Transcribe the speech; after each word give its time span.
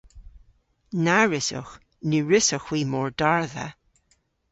Na 1.03 1.17
wrussowgh. 1.27 1.73
Ny 2.09 2.17
wrussowgh 2.23 2.67
hwi 2.69 2.81
mordardha. 2.91 3.67